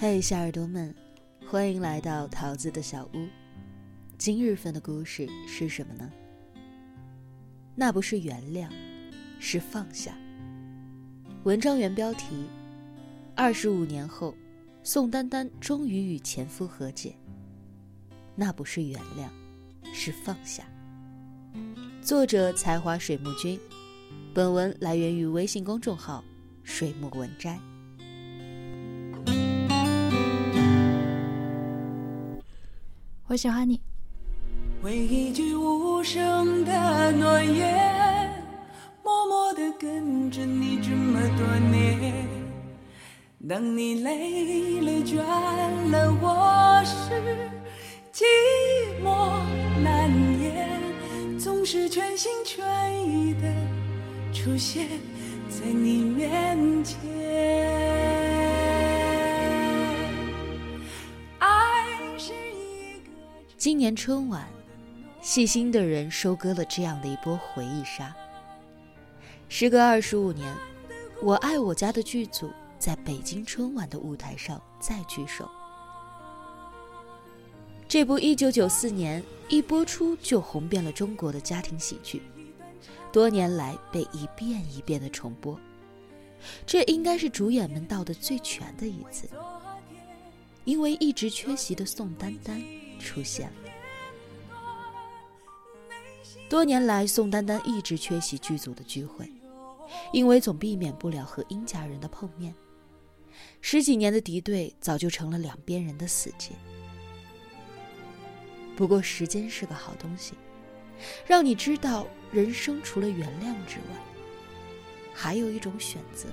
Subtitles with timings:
[0.00, 0.94] 嘿，小耳朵们，
[1.50, 3.26] 欢迎来到桃子的小屋。
[4.16, 6.08] 今日份的故事是什么呢？
[7.74, 8.68] 那不是原谅，
[9.40, 10.16] 是放下。
[11.42, 12.46] 文章原标题：
[13.34, 14.32] 二十五年后，
[14.84, 17.16] 宋丹丹终于与前夫和解。
[18.36, 19.28] 那不是原谅，
[19.92, 20.62] 是放下。
[22.00, 23.58] 作者：才华水木君。
[24.32, 26.22] 本文来源于微信公众号
[26.62, 27.58] “水木文摘”。
[33.38, 33.80] 喜欢你。
[34.82, 38.44] 为一句无声的诺言，
[39.04, 42.26] 默默地跟着你这么多年。
[43.48, 45.16] 当你累了倦
[45.90, 46.94] 了，我是
[48.12, 48.24] 寂
[49.02, 49.40] 寞
[49.82, 50.10] 难
[50.42, 52.64] 言，总是全心全
[53.08, 53.42] 意的
[54.32, 54.88] 出现
[55.48, 57.27] 在你面前。
[63.68, 64.48] 今年春晚，
[65.20, 68.16] 细心的人收割了这样的一波回忆杀。
[69.50, 70.50] 时隔二十五年，
[71.20, 75.46] 《我爱我家》的剧组在北京春晚的舞台上再聚首。
[77.86, 82.22] 这部一九九四年一播出就红遍了中国的家庭喜剧，
[83.12, 85.60] 多年来被一遍一遍的重播，
[86.64, 89.28] 这应该是主演们道的最全的一次。
[90.64, 92.64] 因为一直缺席的宋丹丹。
[92.98, 93.70] 出现了。
[96.48, 99.30] 多年来，宋丹丹一直缺席剧组的聚会，
[100.12, 102.54] 因为总避免不了和殷家人的碰面。
[103.60, 106.52] 十几年的敌对，早就成了两边人的死结。
[108.76, 110.34] 不过，时间是个好东西，
[111.26, 113.96] 让你知道，人生除了原谅之外，
[115.12, 116.28] 还有一种选择，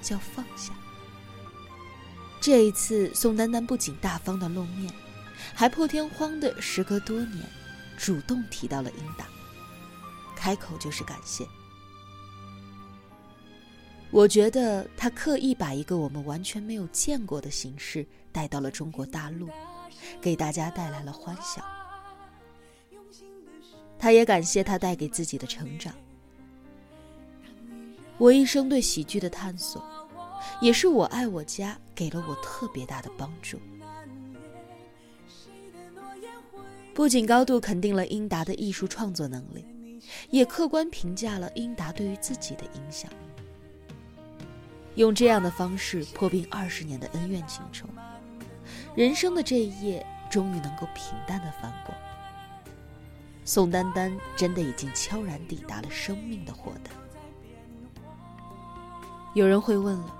[0.00, 0.74] 叫放下。
[2.40, 4.92] 这一次，宋丹丹不仅大方的露面。
[5.54, 7.44] 还破天荒的，时隔多年，
[7.96, 9.26] 主动提到了英达，
[10.36, 11.46] 开口就是感谢。
[14.10, 19.48] 我觉得他刻意把一个我们完全没有见过的形式带到了中国大陆，
[20.20, 21.64] 给大家带来了欢笑。
[23.98, 25.94] 他也感谢他带给自己的成长。
[28.18, 29.82] 我一生对喜剧的探索，
[30.60, 33.58] 也是我爱我家给了我特别大的帮助。
[36.94, 39.64] 不仅高度肯定了英达的艺术创作能力，
[40.30, 43.10] 也客观评价了英达对于自己的影响。
[44.96, 47.88] 用这样的方式破冰二十年的恩怨情仇，
[48.94, 51.94] 人生的这一页终于能够平淡的翻过。
[53.44, 56.90] 宋丹丹真的已经悄然抵达了生命的豁达。
[59.34, 60.14] 有人会问了，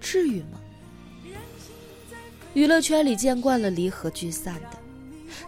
[0.00, 0.60] 至于吗？
[2.54, 4.85] 娱乐圈里见惯了离合聚散的。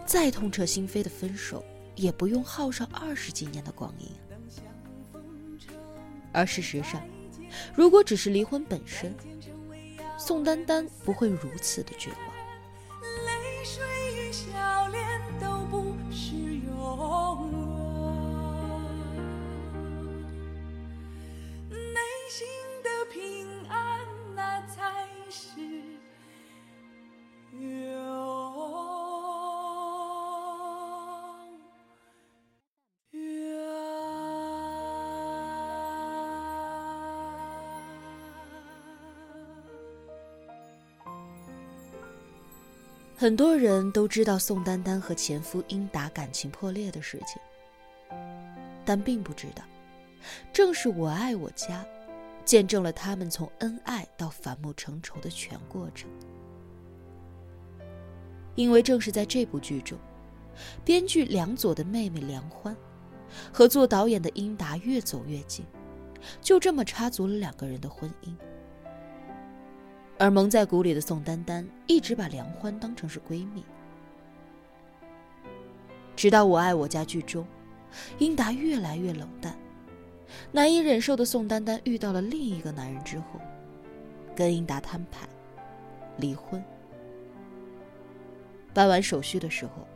[0.09, 1.63] 再痛彻心扉的分手，
[1.95, 4.09] 也不用耗上二十几年的光阴。
[6.31, 7.07] 而事实上，
[7.75, 9.13] 如果只是离婚本身，
[10.17, 12.28] 宋丹丹不会如此的绝望。
[43.19, 47.37] 很多人都知道宋丹丹和前夫英达感情破裂的事情，
[48.85, 49.61] 但并不知道，
[50.53, 51.85] 正是我爱我家，
[52.45, 56.09] 见证了他们从恩爱到反目成仇的全过程。
[58.55, 59.99] 因为正是在这部剧中，
[60.85, 62.73] 编剧梁左的妹妹梁欢，
[63.51, 65.65] 和做导演的英达越走越近，
[66.39, 68.33] 就这么插足了两个人的婚姻。
[70.19, 73.63] 而蒙在鼓里的宋丹丹一直把梁欢当成是闺蜜，
[76.13, 77.47] 直到《我爱我家》剧中，
[78.17, 79.57] 英达越来越冷淡，
[80.51, 83.39] 难以忍受的宋丹丹遇到了另一个男人之后，
[84.35, 85.25] 跟英达摊牌，
[86.17, 86.61] 离婚。
[88.73, 89.87] 办完手续的时候，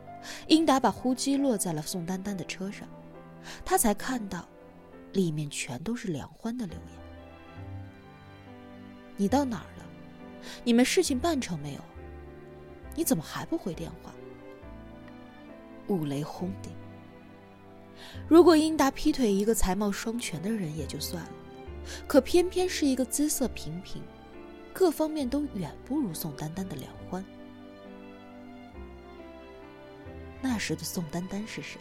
[0.48, 2.88] 英达把呼机落在了宋丹丹的车上，
[3.62, 4.48] 他才看到，
[5.12, 6.98] 里面全都是梁欢的留言。
[9.18, 9.83] 你到哪儿了？
[10.62, 11.80] 你们事情办成没有？
[12.94, 14.14] 你怎么还不回电话？
[15.88, 16.72] 五雷轰顶！
[18.28, 21.30] 如果英达劈腿一个才貌双全的人也就算了，
[22.06, 24.02] 可偏偏是一个姿色平平、
[24.72, 27.24] 各方面都远不如宋丹丹的梁欢。
[30.40, 31.78] 那时的宋丹丹是谁？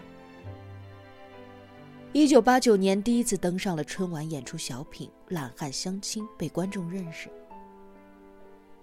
[2.13, 7.29] 一九八九年第一次登上了春晚演出小品《懒汉相亲》，被观众认识。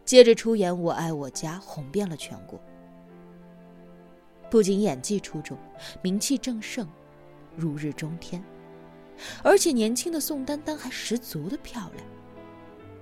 [0.05, 2.61] 接着出演《我爱我家》，红遍了全国。
[4.51, 5.57] 不仅演技出众，
[6.03, 6.89] 名气正盛，
[7.55, 8.43] 如日中天，
[9.45, 12.05] 而且年轻的宋丹丹还十足的漂亮，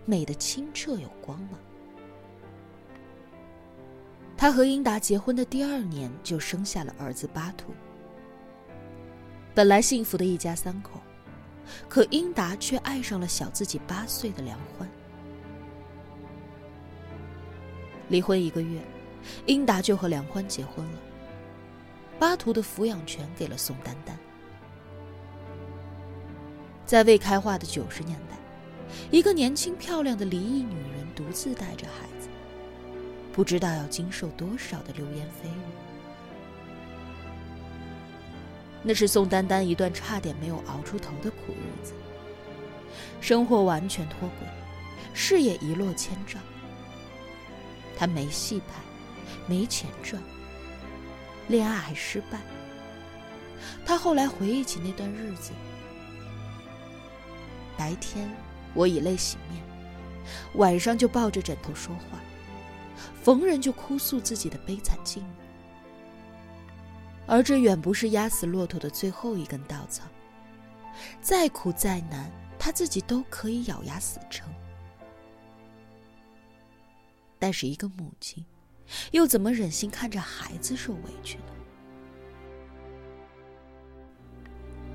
[0.05, 1.59] 美的清澈有光芒。
[4.37, 7.73] 她和英达结婚的第二年就生下了儿子巴图。
[9.55, 11.01] 本来幸福的一家三口，
[11.89, 14.89] 可英达却爱上了小自己八岁的梁欢。
[18.09, 18.81] 离婚一个月，
[19.47, 20.99] 英达就和梁欢结婚了。
[22.19, 24.19] 巴图的抚养权给了宋丹丹。
[26.85, 28.37] 在未开化的九十年代，
[29.11, 32.29] 一个年轻漂亮的离异女人独自带着孩子，
[33.33, 35.61] 不知道要经受多少的流言蜚语。
[38.83, 41.93] 那是宋丹丹一段差点没有熬出头的苦日子，
[43.21, 44.49] 生活完全脱轨，
[45.13, 46.41] 事业一落千丈。
[47.99, 48.75] 他没戏拍，
[49.49, 50.23] 没钱赚。
[51.49, 52.39] 恋爱还失败。
[53.85, 55.51] 他后来回忆起那段日子：
[57.77, 58.31] 白天
[58.73, 59.61] 我以泪洗面，
[60.55, 62.21] 晚上就抱着枕头说话，
[63.21, 65.27] 逢人就哭诉自己的悲惨境遇。
[67.27, 70.05] 而这远不是压死骆驼的最后一根稻草，
[71.21, 74.47] 再苦再难，他自己都可以咬牙死撑。
[77.39, 78.45] 但是一个母亲。
[79.11, 81.45] 又怎么忍心看着孩子受委屈呢？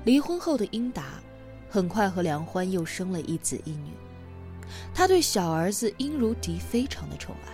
[0.04, 1.22] 离婚后的英达，
[1.70, 3.92] 很快和梁欢又生了一子一女。
[4.92, 7.52] 他对小儿子殷如迪非常的宠爱，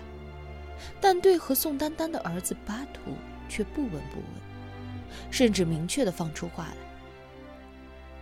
[0.98, 3.12] 但对和宋丹丹的儿子巴图
[3.48, 6.76] 却不闻不问，甚至明确的放出话来：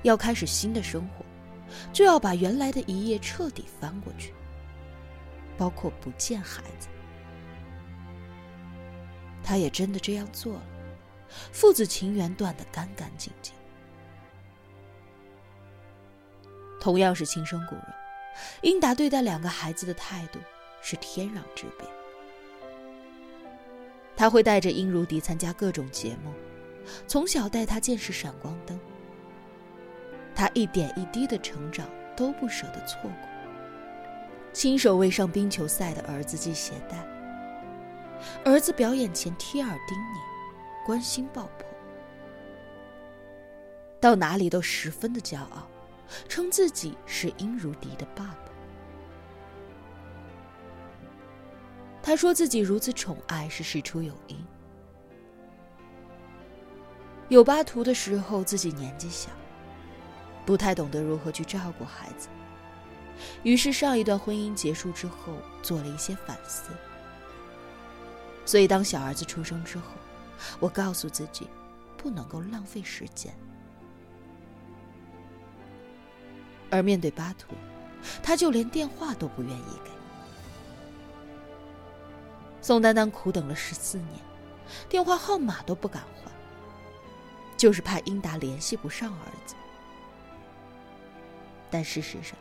[0.02, 1.24] 要开始新的生活，
[1.92, 4.32] 就要把原来的一页彻底翻过去，
[5.58, 6.88] 包括不见孩子。
[9.42, 10.62] 他也真的这样做了，
[11.52, 13.54] 父子情缘断得干干净净。
[16.80, 17.82] 同样是亲生骨肉，
[18.62, 20.38] 英达对待两个孩子的态度
[20.80, 21.86] 是天壤之别。
[24.16, 26.32] 他会带着殷如迪参加各种节目，
[27.06, 28.78] 从小带他见识闪光灯。
[30.34, 33.28] 他一点一滴的成长都不舍得错过，
[34.52, 36.96] 亲手为上冰球赛的儿子系鞋带。
[38.44, 41.66] 儿子表演前贴耳叮咛，关心爆破，
[44.00, 45.68] 到哪里都十分的骄傲，
[46.28, 48.38] 称自己是殷如迪的爸爸。
[52.02, 54.44] 他说自己如此宠爱是事出有因。
[57.28, 59.30] 有巴图的时候，自己年纪小，
[60.46, 62.28] 不太懂得如何去照顾孩子，
[63.42, 66.70] 于是上一段婚姻结束之后，做了一些反思。
[68.44, 69.84] 所以，当小儿子出生之后，
[70.58, 71.46] 我告诉自己，
[71.96, 73.34] 不能够浪费时间。
[76.70, 77.54] 而面对巴图，
[78.22, 79.90] 他就连电话都不愿意给。
[82.60, 84.20] 宋丹丹苦等了十四年，
[84.88, 86.32] 电话号码都不敢换，
[87.56, 89.54] 就是怕英达联系不上儿子。
[91.70, 92.36] 但事实上，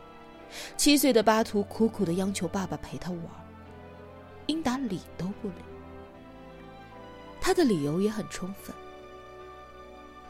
[0.76, 3.22] 七岁的巴图苦苦的央求爸爸陪他玩，
[4.46, 5.54] 英达理都不理。
[7.40, 8.74] 他的理由也很充分。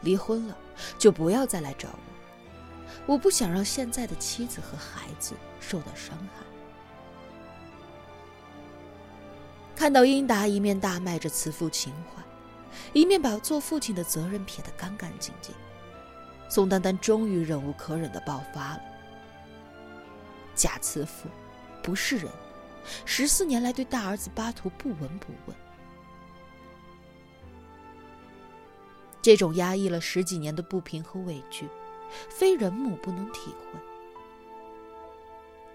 [0.01, 0.57] 离婚了，
[0.97, 1.99] 就不要再来找我。
[3.05, 6.45] 我不想让现在的妻子和孩子受到伤害。
[9.75, 12.21] 看到英达一面大卖着慈父情怀，
[12.93, 15.53] 一面把做父亲的责任撇得干干净净，
[16.49, 18.81] 宋丹丹终于忍无可忍的爆发了。
[20.59, 21.29] 假慈父，
[21.81, 22.29] 不是人，
[23.05, 25.55] 十四年来对大儿子巴图不闻不问。
[29.21, 31.65] 这种压抑了十几年的不平和委屈，
[32.29, 33.79] 非人母不能体会。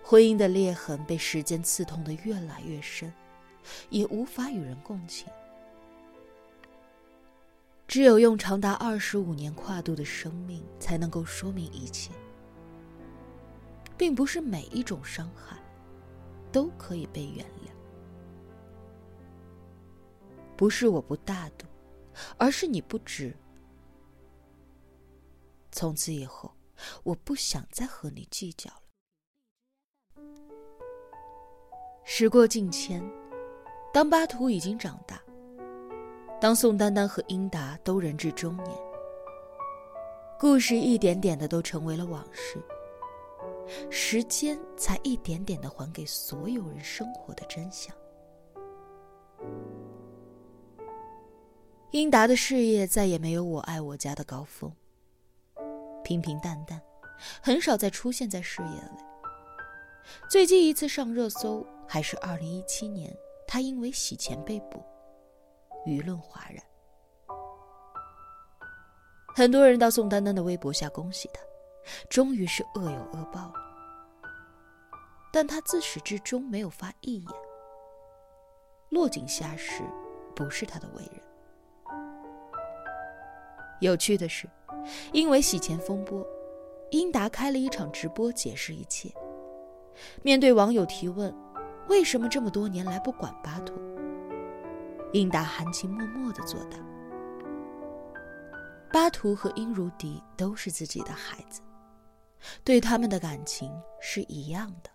[0.03, 3.11] 婚姻的裂痕被时间刺痛的越来越深，
[3.89, 5.27] 也无法与人共情。
[7.89, 12.11] 只有用长达二十五年跨度的生命，才能够说明一切。
[13.97, 15.57] 并不是每一种伤害，
[16.51, 17.71] 都可以被原谅。
[20.57, 21.67] 不是我不大度。
[22.39, 23.37] 而是你不知。
[25.73, 26.55] 从此以后，
[27.03, 30.23] 我不想再和你计较了。
[32.05, 33.03] 时过境迁，
[33.93, 35.21] 当巴图已经长大，
[36.41, 38.79] 当宋丹丹和英达都人至中年，
[40.39, 42.63] 故事一点点的都成为了往事。
[43.91, 47.95] 时间才一点点的还给所有人生活的真相。
[51.91, 54.73] 英达的事业再也没有《我爱我家》的高峰，
[56.03, 56.81] 平平淡淡，
[57.41, 59.05] 很少再出现在视野里。
[60.29, 63.17] 最近一次上热搜还是二零一七年，
[63.47, 64.83] 他因为洗钱被捕，
[65.87, 66.63] 舆论哗然。
[69.37, 71.41] 很多人到宋丹丹的微博下恭喜他，
[72.09, 73.55] 终于是恶有恶报了。
[75.33, 77.33] 但他自始至终没有发一言。
[78.91, 79.83] 落井下石，
[80.37, 81.21] 不是他的为人。
[83.81, 84.49] 有趣的是，
[85.13, 86.25] 因为洗钱风波，
[86.91, 89.13] 英达开了一场直播解释一切。
[90.23, 91.35] 面对网友提问，
[91.89, 93.75] 为什么这么多年来不管巴图？
[95.13, 96.79] 英达含情脉脉的作答：
[98.93, 101.61] 巴图和英如迪都是自己的孩子，
[102.63, 104.91] 对他们的感情是一样的。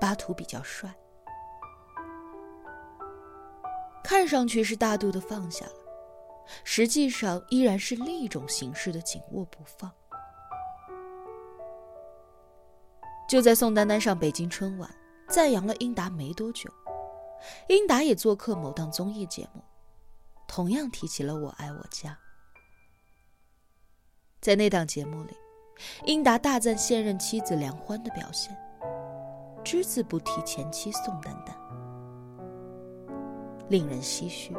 [0.00, 0.94] 巴图比较帅，
[4.02, 5.72] 看上去是大度的放下了，
[6.62, 9.90] 实际上依然是另一种形式的紧握不放。
[13.26, 14.94] 就在宋丹丹上北京春晚
[15.28, 16.70] 赞扬了英达没多久，
[17.68, 19.62] 英达也做客某档综艺节目，
[20.46, 22.10] 同样提起了《我爱我家》。
[24.42, 25.34] 在那档节目里，
[26.04, 28.56] 英达大赞现任妻子梁欢的表现，
[29.62, 31.56] 只字不提前妻宋丹丹，
[33.68, 34.54] 令人唏嘘。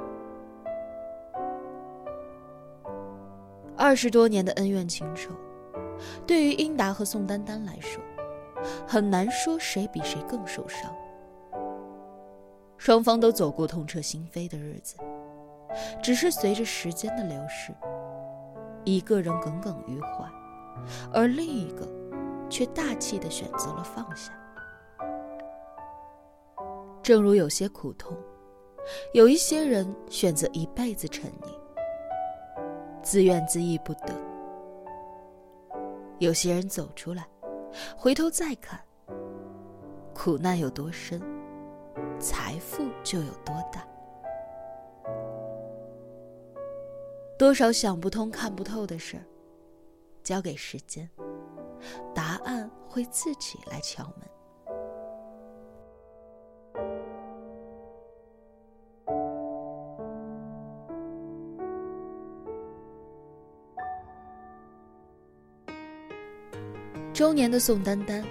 [3.78, 5.32] 二十多年的恩怨情仇，
[6.26, 8.02] 对于英达和宋丹丹来说。
[8.88, 10.92] 很难说谁比谁更受伤。
[12.78, 14.98] 双方都走过痛彻心扉的日子，
[16.02, 17.72] 只是随着时间的流逝，
[18.84, 20.28] 一个人耿耿于怀，
[21.14, 21.88] 而另一个
[22.50, 24.32] 却大气的选择了放下。
[27.02, 28.18] 正如有些苦痛，
[29.14, 31.50] 有一些人选择一辈子沉溺，
[33.04, 34.14] 自怨自艾不得；
[36.20, 37.28] 有些人走出来。
[37.98, 38.80] 回头再看，
[40.14, 41.22] 苦难有多深，
[42.20, 43.86] 财富就有多大。
[47.38, 49.24] 多少想不通、看不透的事儿，
[50.26, 51.08] 交给时间，
[52.16, 54.28] 答案会自己来敲门。
[67.14, 68.26] 中年的宋丹丹，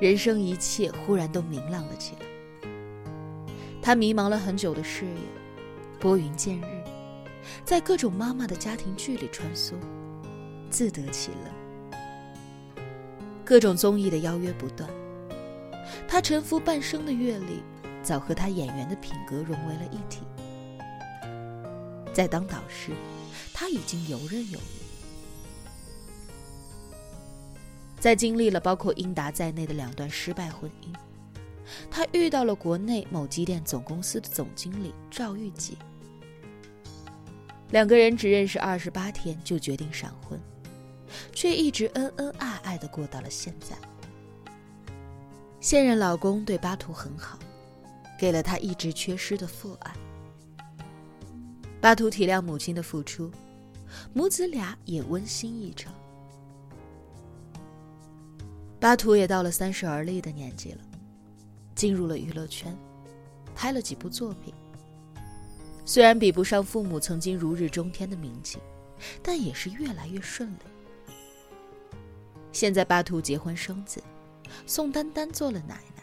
[0.00, 2.22] 人生一切忽然都明朗了起来。
[3.82, 5.12] 她迷茫了很久的事业，
[6.00, 6.82] 拨云见日，
[7.66, 9.74] 在各种妈妈的家庭剧里穿梭，
[10.70, 12.78] 自得其乐。
[13.44, 14.88] 各种综艺的邀约不断，
[16.06, 17.62] 他沉浮半生的阅历，
[18.02, 20.22] 早和他演员的品格融为了一体。
[22.12, 22.92] 在当导师，
[23.54, 24.62] 他已经游刃有余。
[27.98, 30.94] 在经历了包括英达在内的两段失败婚姻，
[31.90, 35.78] 他遇到了国内某机电总公司的总经理赵玉吉。
[37.70, 40.40] 两个人只认识二十八天就决定闪婚，
[41.32, 43.76] 却一直恩恩爱爱的过到了现在。
[45.60, 47.38] 现任老公对巴图很好，
[48.18, 49.92] 给了他一直缺失的父爱。
[51.80, 53.30] 巴图体谅母亲的付出，
[54.12, 55.92] 母子俩也温馨一场。
[58.80, 60.80] 巴图也到了三十而立的年纪了，
[61.74, 62.76] 进入了娱乐圈，
[63.54, 64.54] 拍了几部作品。
[65.84, 68.58] 虽然比不上父母曾经如日中天的名气，
[69.22, 70.58] 但也是越来越顺利。
[72.52, 74.02] 现在巴图结婚生子，
[74.66, 76.02] 宋丹丹做了奶奶。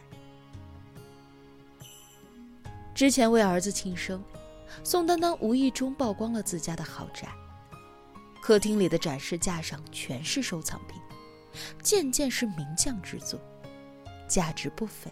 [2.93, 4.23] 之前为儿子庆生，
[4.83, 7.27] 宋丹丹无意中曝光了自家的豪宅，
[8.41, 10.99] 客厅里的展示架上全是收藏品。
[11.81, 13.39] 件件是名匠之作，
[14.27, 15.11] 价值不菲。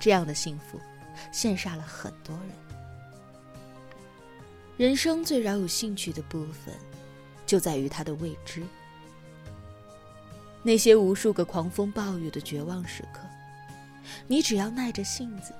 [0.00, 0.80] 这样的幸福，
[1.32, 2.50] 羡煞了很多人。
[4.76, 6.74] 人生最饶有兴趣的部分，
[7.44, 8.62] 就在于它的未知。
[10.62, 13.20] 那些无数个狂风暴雨的绝望时刻，
[14.26, 15.54] 你只要耐着性子，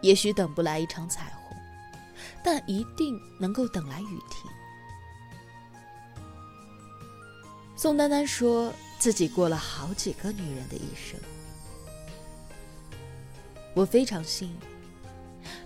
[0.00, 1.56] 也许等不来一场彩虹，
[2.42, 4.50] 但一定能够等来雨停。
[7.76, 11.20] 宋丹丹说自己过了好几个女人的一生，
[13.74, 14.56] 我非常幸运，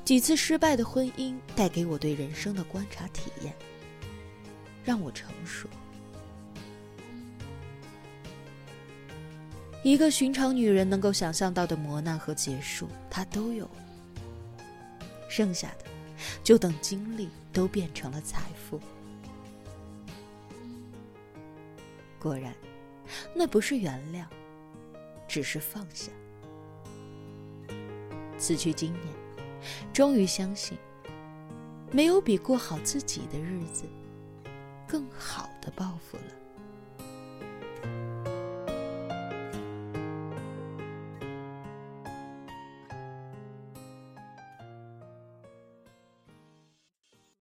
[0.05, 3.55] 几次失败的婚姻带给我对人生的观察体验，
[4.85, 5.67] 让我成熟。
[9.83, 13.69] 一个寻常女人能够想象到的磨难和结束，她都有。
[15.29, 15.87] 剩下的，
[16.45, 18.79] 就等经历都变成了财富。
[22.21, 22.55] 果然，
[23.35, 24.25] 那不是原谅，
[25.27, 26.13] 只是放下。
[28.39, 29.07] 此去经年，
[29.93, 30.79] 终于相信，
[31.91, 33.85] 没有比过好自己的日子
[34.87, 36.42] 更好的报复了。